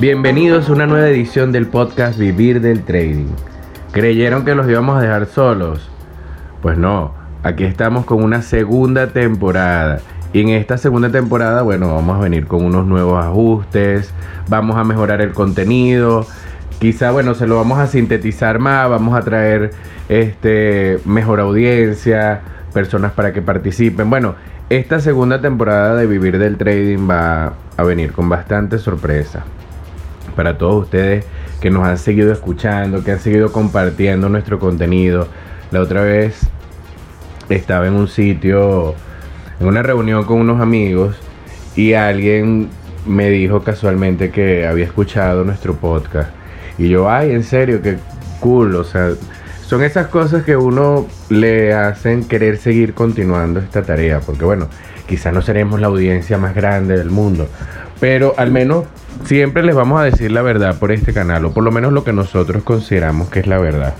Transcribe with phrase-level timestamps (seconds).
[0.00, 3.26] Bienvenidos a una nueva edición del podcast Vivir del Trading.
[3.92, 5.90] ¿Creyeron que los íbamos a dejar solos?
[6.62, 7.12] Pues no,
[7.42, 10.00] aquí estamos con una segunda temporada.
[10.32, 14.10] Y en esta segunda temporada, bueno, vamos a venir con unos nuevos ajustes,
[14.48, 16.26] vamos a mejorar el contenido,
[16.78, 19.72] quizá, bueno, se lo vamos a sintetizar más, vamos a traer
[20.08, 22.40] este, mejor audiencia,
[22.72, 24.08] personas para que participen.
[24.08, 24.34] Bueno,
[24.70, 29.44] esta segunda temporada de Vivir del Trading va a venir con bastante sorpresa.
[30.34, 31.24] Para todos ustedes
[31.60, 35.28] que nos han seguido escuchando, que han seguido compartiendo nuestro contenido.
[35.70, 36.40] La otra vez
[37.48, 38.94] estaba en un sitio,
[39.58, 41.16] en una reunión con unos amigos
[41.76, 42.68] y alguien
[43.06, 46.30] me dijo casualmente que había escuchado nuestro podcast.
[46.78, 47.98] Y yo, ay, en serio, qué
[48.40, 48.74] cool.
[48.76, 49.10] O sea,
[49.66, 54.68] son esas cosas que uno le hacen querer seguir continuando esta tarea, porque bueno,
[55.06, 57.48] quizás no seremos la audiencia más grande del mundo,
[58.00, 58.86] pero al menos
[59.24, 62.02] siempre les vamos a decir la verdad por este canal, o por lo menos lo
[62.02, 63.94] que nosotros consideramos que es la verdad.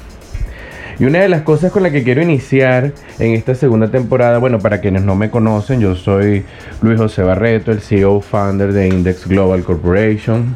[0.98, 4.58] Y una de las cosas con la que quiero iniciar en esta segunda temporada, bueno,
[4.58, 6.44] para quienes no me conocen, yo soy
[6.82, 10.54] Luis José Barreto, el CEO founder de Index Global Corporation.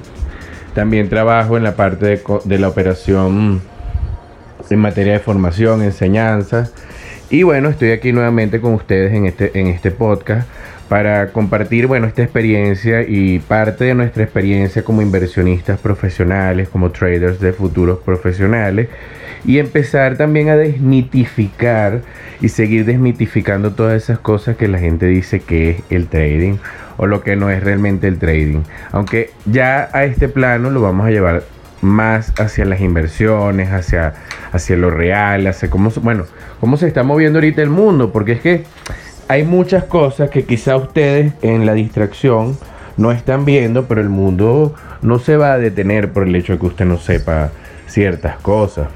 [0.75, 3.63] También trabajo en la parte de, de la operación
[4.69, 6.71] en materia de formación, enseñanza.
[7.35, 10.49] Y bueno, estoy aquí nuevamente con ustedes en este, en este podcast
[10.89, 17.41] para compartir, bueno, esta experiencia y parte de nuestra experiencia como inversionistas profesionales, como traders
[17.41, 18.89] de futuros profesionales
[19.45, 22.03] y empezar también a desmitificar
[22.41, 26.59] y seguir desmitificando todas esas cosas que la gente dice que es el trading
[26.99, 28.63] o lo que no es realmente el trading.
[28.93, 31.43] Aunque ya a este plano lo vamos a llevar
[31.85, 34.15] más hacia las inversiones, hacia,
[34.53, 36.25] hacia lo real, hacia cómo, bueno,
[36.61, 38.65] cómo se está moviendo ahorita el mundo, porque es que
[39.29, 42.59] hay muchas cosas que quizá ustedes en la distracción
[42.97, 46.59] no están viendo, pero el mundo no se va a detener por el hecho de
[46.59, 47.51] que usted no sepa
[47.87, 48.89] ciertas cosas.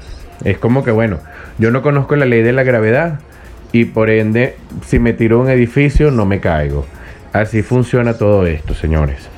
[0.43, 1.19] Es como que, bueno,
[1.57, 3.19] yo no conozco la ley de la gravedad
[3.71, 4.55] y por ende,
[4.85, 6.85] si me tiro un edificio, no me caigo.
[7.33, 9.29] Así funciona todo esto, señores.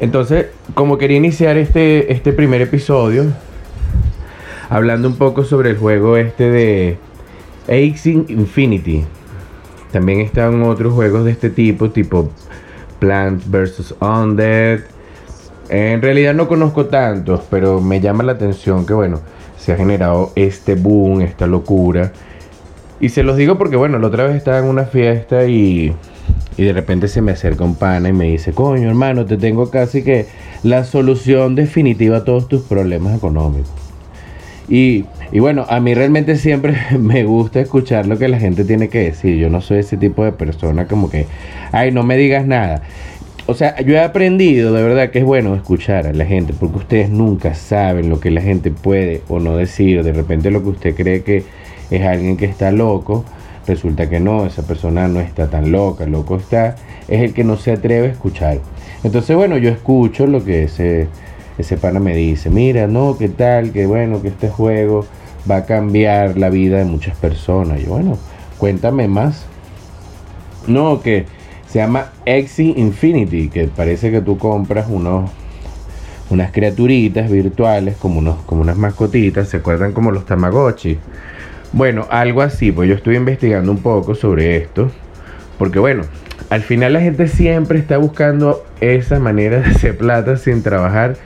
[0.00, 3.26] Entonces, como quería iniciar este, este primer episodio,
[4.68, 6.98] hablando un poco sobre el juego este de
[7.68, 9.04] Axing Infinity.
[9.92, 12.30] También están otros juegos de este tipo, tipo
[12.98, 13.94] Plants vs.
[14.00, 14.80] Undead.
[15.68, 19.20] En realidad no conozco tantos, pero me llama la atención que, bueno,
[19.56, 22.12] se ha generado este boom, esta locura.
[23.00, 25.94] Y se los digo porque, bueno, la otra vez estaba en una fiesta y
[26.56, 29.70] y de repente se me acerca un pana y me dice, coño hermano, te tengo
[29.70, 30.26] casi que
[30.62, 33.70] la solución definitiva a todos tus problemas económicos.
[34.68, 38.88] Y, y, bueno, a mí realmente siempre me gusta escuchar lo que la gente tiene
[38.88, 39.36] que decir.
[39.36, 41.26] Yo no soy ese tipo de persona como que,
[41.72, 42.82] ay, no me digas nada.
[43.46, 46.78] O sea, yo he aprendido de verdad que es bueno escuchar a la gente, porque
[46.78, 50.02] ustedes nunca saben lo que la gente puede o no decir.
[50.02, 51.42] De repente lo que usted cree que
[51.90, 53.24] es alguien que está loco,
[53.66, 56.76] resulta que no, esa persona no está tan loca, loco está,
[57.08, 58.58] es el que no se atreve a escuchar.
[59.02, 61.08] Entonces, bueno, yo escucho lo que ese,
[61.58, 65.04] ese pana me dice, mira, no, qué tal, qué bueno, que este juego
[65.50, 67.80] va a cambiar la vida de muchas personas.
[67.80, 68.18] Y bueno,
[68.58, 69.46] cuéntame más.
[70.66, 71.26] No, que
[71.68, 75.30] se llama Exi Infinity, que parece que tú compras unos
[76.30, 80.98] unas criaturitas virtuales como unos como unas mascotitas, se acuerdan como los Tamagotchi.
[81.74, 84.92] Bueno, algo así, pues yo estoy investigando un poco sobre esto,
[85.58, 86.04] porque bueno,
[86.48, 91.16] al final la gente siempre está buscando esa manera de hacer plata sin trabajar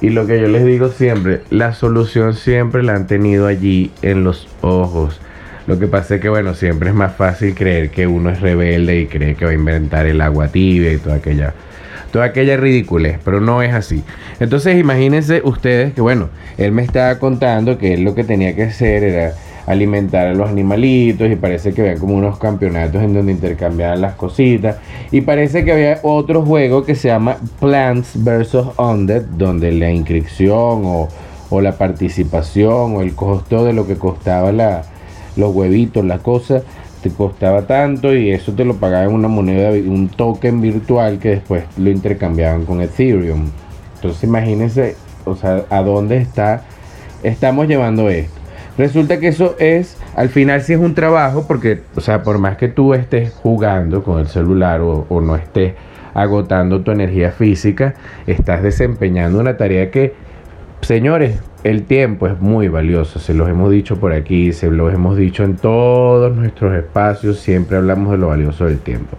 [0.00, 4.22] y lo que yo les digo siempre, la solución siempre la han tenido allí en
[4.22, 5.20] los ojos.
[5.66, 9.00] Lo que pasa es que, bueno, siempre es más fácil creer que uno es rebelde
[9.00, 11.52] y cree que va a inventar el agua tibia y toda aquella,
[12.12, 14.04] toda aquella ridiculez, pero no es así.
[14.38, 16.28] Entonces, imagínense ustedes que, bueno,
[16.58, 19.32] él me estaba contando que él lo que tenía que hacer era
[19.66, 24.14] alimentar a los animalitos y parece que había como unos campeonatos en donde intercambiaban las
[24.14, 24.76] cositas
[25.10, 28.78] y parece que había otro juego que se llama Plants vs.
[28.78, 31.08] Undead donde la inscripción o,
[31.60, 34.82] la participación o el costo de lo que costaba la,
[35.36, 36.62] los huevitos, la cosa
[37.02, 41.64] te costaba tanto y eso te lo pagaban una moneda, un token virtual que después
[41.76, 43.50] lo intercambiaban con Ethereum.
[43.96, 46.64] Entonces imagínense, o sea, a dónde está,
[47.22, 48.35] estamos llevando esto.
[48.78, 52.56] Resulta que eso es, al final sí es un trabajo, porque, o sea, por más
[52.58, 55.74] que tú estés jugando con el celular o, no estés
[56.12, 57.94] agotando tu energía física,
[58.26, 60.14] estás desempeñando una tarea que,
[60.82, 65.16] señores, el tiempo es muy valioso, se los hemos dicho por aquí, se los hemos
[65.16, 69.16] dicho en todos nuestros espacios, siempre hablamos de lo valioso del tiempo.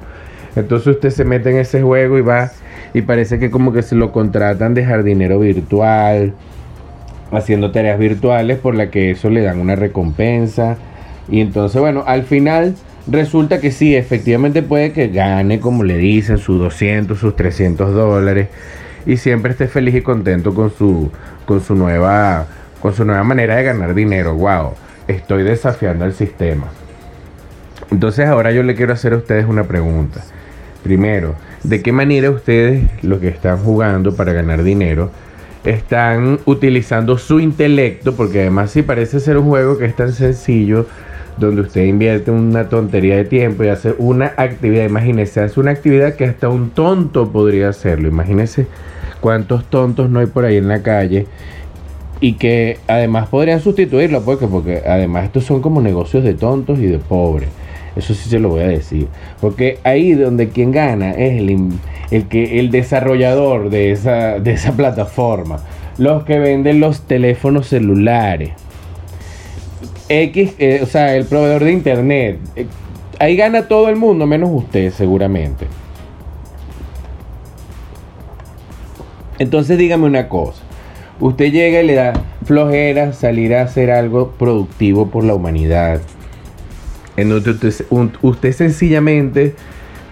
[0.55, 2.51] Entonces usted se mete en ese juego y va
[2.93, 6.33] y parece que como que se lo contratan de jardinero virtual,
[7.31, 10.77] haciendo tareas virtuales por la que eso le dan una recompensa.
[11.29, 12.75] Y entonces, bueno, al final
[13.07, 18.47] resulta que sí, efectivamente puede que gane, como le dicen, sus 200, sus 300 dólares.
[19.05, 21.11] Y siempre esté feliz y contento con su,
[21.45, 22.45] con su, nueva,
[22.81, 24.35] con su nueva manera de ganar dinero.
[24.35, 24.73] Wow,
[25.07, 26.67] estoy desafiando al sistema.
[27.89, 30.23] Entonces ahora yo le quiero hacer a ustedes una pregunta.
[30.83, 35.11] Primero, ¿de qué manera ustedes, los que están jugando para ganar dinero,
[35.69, 38.13] están utilizando su intelecto?
[38.15, 40.85] Porque además sí parece ser un juego que es tan sencillo,
[41.37, 44.85] donde usted invierte una tontería de tiempo y hace una actividad.
[44.85, 48.07] Imagínese, hace una actividad que hasta un tonto podría hacerlo.
[48.07, 48.67] Imagínese
[49.21, 51.27] cuántos tontos no hay por ahí en la calle
[52.19, 56.87] y que además podrían sustituirlo, porque, porque además estos son como negocios de tontos y
[56.87, 57.49] de pobres.
[57.97, 59.07] Eso sí se lo voy a decir.
[59.41, 61.71] Porque ahí donde quien gana es el,
[62.11, 65.59] el, que, el desarrollador de esa, de esa plataforma.
[65.97, 68.51] Los que venden los teléfonos celulares.
[70.09, 72.39] X, eh, o sea, el proveedor de internet.
[72.55, 72.67] Eh,
[73.19, 75.65] ahí gana todo el mundo, menos usted, seguramente.
[79.39, 80.61] Entonces dígame una cosa.
[81.19, 82.13] Usted llega y le da
[82.45, 85.99] flojera salir a hacer algo productivo por la humanidad
[87.17, 87.51] en donde
[88.21, 89.55] usted, sencillamente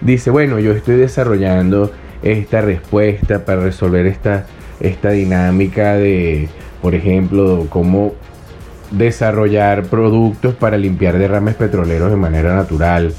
[0.00, 1.92] dice, bueno, yo estoy desarrollando
[2.22, 4.46] esta respuesta para resolver esta,
[4.80, 6.48] esta dinámica de,
[6.82, 8.14] por ejemplo, cómo
[8.90, 13.14] desarrollar productos para limpiar derrames petroleros de manera natural.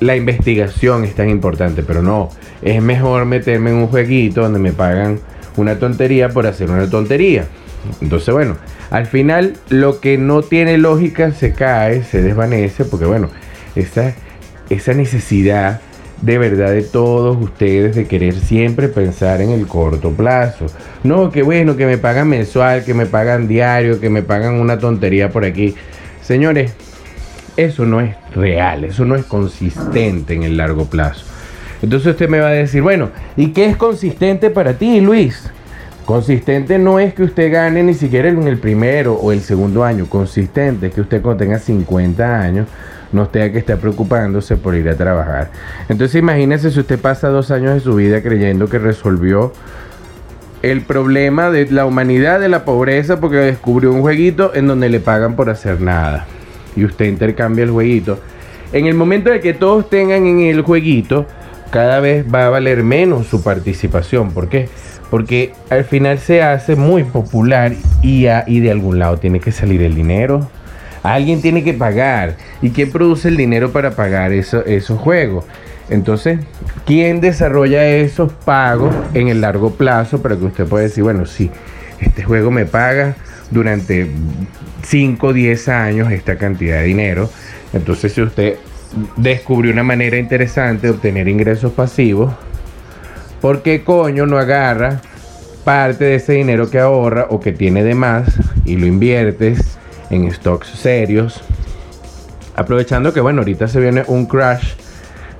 [0.00, 2.30] La investigación es tan importante, pero no,
[2.62, 5.20] es mejor meterme en un jueguito donde me pagan
[5.56, 7.46] una tontería por hacer una tontería.
[8.00, 8.56] Entonces, bueno,
[8.90, 13.28] al final lo que no tiene lógica se cae, se desvanece, porque bueno,
[13.74, 14.14] esa,
[14.70, 15.80] esa necesidad
[16.22, 20.66] de verdad de todos ustedes de querer siempre pensar en el corto plazo.
[21.02, 24.78] No, que bueno, que me pagan mensual, que me pagan diario, que me pagan una
[24.78, 25.74] tontería por aquí.
[26.22, 26.72] Señores,
[27.56, 31.26] eso no es real, eso no es consistente en el largo plazo.
[31.82, 35.50] Entonces usted me va a decir, bueno, ¿y qué es consistente para ti, Luis?
[36.04, 40.06] Consistente no es que usted gane ni siquiera en el primero o el segundo año.
[40.06, 42.68] Consistente es que usted cuando tenga 50 años
[43.10, 45.50] no tenga que estar preocupándose por ir a trabajar.
[45.88, 49.52] Entonces imagínese si usted pasa dos años de su vida creyendo que resolvió
[50.60, 55.00] el problema de la humanidad de la pobreza porque descubrió un jueguito en donde le
[55.00, 56.26] pagan por hacer nada.
[56.76, 58.18] Y usted intercambia el jueguito.
[58.72, 61.26] En el momento de que todos tengan en el jueguito,
[61.70, 64.32] cada vez va a valer menos su participación.
[64.32, 64.68] ¿Por qué?
[65.70, 67.72] Al final se hace muy popular
[68.02, 70.48] y, de algún lado tiene que salir el dinero.
[71.02, 72.36] Alguien tiene que pagar.
[72.62, 75.44] ¿Y quién produce el dinero para pagar eso, esos juegos?
[75.90, 76.40] Entonces,
[76.86, 81.50] ¿quién desarrolla esos pagos en el largo plazo para que usted pueda decir, bueno, sí,
[82.00, 83.16] este juego me paga
[83.50, 84.10] durante
[84.82, 87.30] 5 o 10 años esta cantidad de dinero?
[87.74, 88.56] Entonces, si usted
[89.16, 92.32] descubrió una manera interesante de obtener ingresos pasivos,
[93.44, 95.02] ¿Por qué coño no agarra
[95.64, 98.26] parte de ese dinero que ahorra o que tiene de más
[98.64, 99.76] y lo inviertes
[100.08, 101.44] en stocks serios?
[102.56, 104.76] Aprovechando que, bueno, ahorita se viene un crash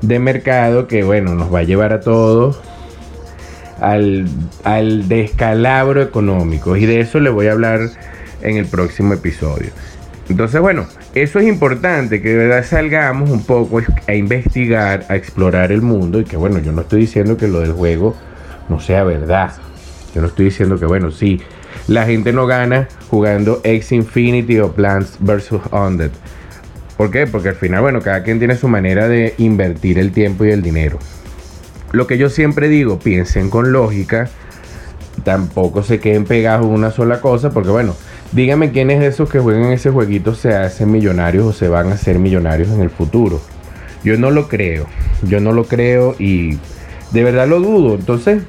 [0.03, 2.61] de mercado que, bueno, nos va a llevar a todos
[3.81, 4.29] al,
[4.65, 6.77] al descalabro económico.
[6.77, 7.89] Y de eso le voy a hablar
[8.43, 9.71] en el próximo episodio.
[10.29, 15.71] Entonces, bueno, eso es importante, que de verdad salgamos un poco a investigar, a explorar
[15.71, 18.17] el mundo y que, bueno, yo no estoy diciendo que lo del juego
[18.69, 19.53] no sea verdad.
[20.15, 21.41] Yo no estoy diciendo que, bueno, sí,
[21.87, 25.61] la gente no gana jugando X Infinity o Plants vs.
[25.71, 26.11] Undead.
[26.97, 27.27] ¿Por qué?
[27.27, 30.63] Porque al final, bueno, cada quien tiene su manera de invertir el tiempo y el
[30.63, 30.99] dinero.
[31.93, 34.29] Lo que yo siempre digo, piensen con lógica,
[35.23, 37.95] tampoco se queden pegados en una sola cosa, porque bueno,
[38.35, 41.95] Dígame quiénes de esos que juegan ese jueguito se hacen millonarios o se van a
[41.95, 43.41] hacer millonarios en el futuro.
[44.03, 44.87] Yo no lo creo.
[45.23, 46.59] Yo no lo creo y
[47.13, 47.95] de verdad lo dudo.
[47.95, 48.43] Entonces,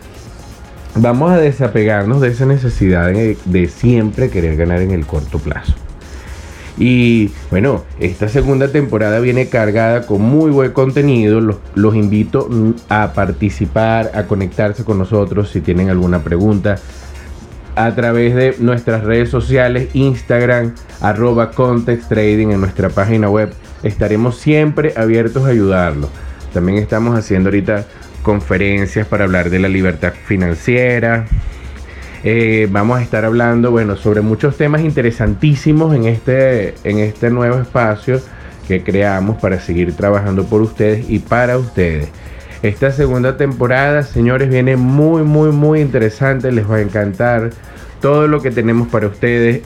[0.96, 5.76] vamos a desapegarnos de esa necesidad de, siempre querer ganar en el corto plazo.
[6.78, 11.40] Y bueno, esta segunda temporada viene cargada con muy buen contenido.
[11.40, 12.50] Los, invito
[12.90, 16.78] a participar, a conectarse con nosotros si tienen alguna pregunta,
[17.76, 23.54] a través de nuestras redes sociales, Instagram, arroba Context Trading en nuestra página web.
[23.84, 26.10] Estaremos siempre abiertos a ayudarlo.
[26.54, 27.86] También estamos haciendo ahorita
[28.24, 31.26] conferencias para hablar de la libertad financiera.
[32.24, 37.60] Eh, vamos a estar hablando, bueno, sobre muchos temas interesantísimos en este, en este nuevo
[37.60, 38.20] espacio
[38.68, 42.10] que creamos para seguir trabajando por ustedes y para ustedes.
[42.64, 46.52] Esta segunda temporada, señores, viene muy, muy, muy interesante.
[46.52, 47.52] Les va a encantar
[48.02, 49.62] todo lo que tenemos para ustedes.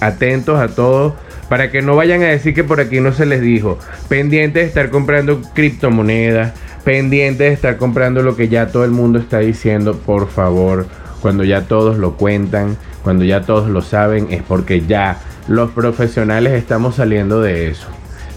[0.00, 1.16] Atentos a todo.
[1.48, 3.78] Para que no vayan a decir que por aquí no se les dijo.
[4.08, 6.52] Pendiente de estar comprando criptomonedas.
[6.84, 9.96] Pendiente de estar comprando lo que ya todo el mundo está diciendo.
[9.96, 10.86] Por favor,
[11.22, 16.52] cuando ya todos lo cuentan, cuando ya todos lo saben, es porque ya los profesionales
[16.52, 17.86] estamos saliendo de eso.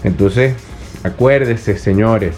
[0.04, 0.54] Entonces,
[1.02, 2.34] acuérdese, señores.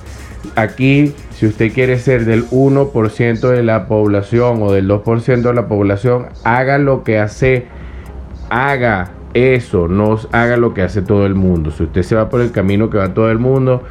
[0.57, 5.69] Aquí si usted quiere ser del 1% de la población o del 2% de la
[5.69, 7.65] población, haga lo que hace,
[8.51, 11.71] haga eso, no haga lo que hace todo el mundo.
[11.71, 13.83] Si usted se va por el camino que va todo el mundo,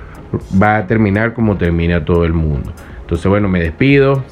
[0.61, 2.71] va a terminar como termina todo el mundo.
[3.01, 4.23] Entonces, bueno, me despido.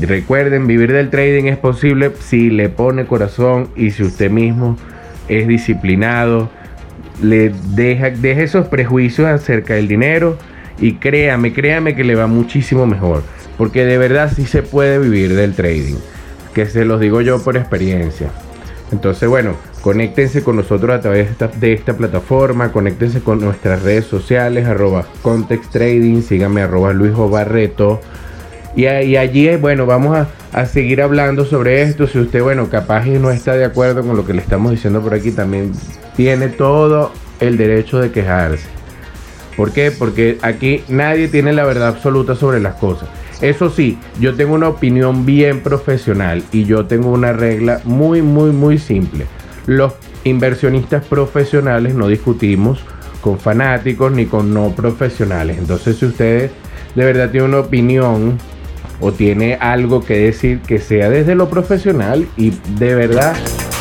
[0.00, 4.76] Recuerden, vivir del trading es posible si le pone corazón y si usted mismo
[5.28, 6.50] es disciplinado,
[7.22, 10.36] le deja, deja esos prejuicios acerca del dinero
[10.78, 13.22] y créame, créame que le va muchísimo mejor.
[13.56, 15.96] Porque de verdad sí se puede vivir del trading.
[16.54, 18.30] Que se los digo yo por experiencia.
[18.92, 21.28] Entonces, bueno, conéctense con nosotros a través
[21.60, 22.72] de esta, plataforma.
[22.72, 26.22] Conéctense con nuestras redes sociales, arroba Context Trading.
[26.22, 28.00] Síganme, arroba Luis Barreto.
[28.76, 32.08] Y, allí, bueno, vamos a, a, seguir hablando sobre esto.
[32.08, 35.14] Si usted, bueno, capaz no está de acuerdo con lo que le estamos diciendo por
[35.14, 35.72] aquí, también
[36.16, 38.66] tiene todo el derecho de quejarse.
[39.56, 39.90] ¿Por qué?
[39.90, 43.08] Porque aquí nadie tiene la verdad absoluta sobre las cosas.
[43.40, 48.50] Eso sí, yo tengo una opinión bien profesional y yo tengo una regla muy, muy,
[48.50, 49.26] muy simple.
[49.66, 49.94] Los
[50.24, 52.84] inversionistas profesionales no discutimos
[53.20, 55.58] con fanáticos ni con no profesionales.
[55.58, 56.50] Entonces, si ustedes
[56.94, 58.38] de verdad tienen una opinión
[59.00, 63.34] o tiene algo que decir que sea desde lo profesional y de verdad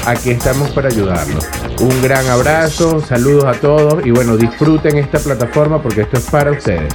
[0.05, 1.45] aquí estamos para ayudarlos.
[1.79, 6.51] Un gran abrazo, saludos a todos y bueno, disfruten esta plataforma porque esto es para
[6.51, 6.93] ustedes.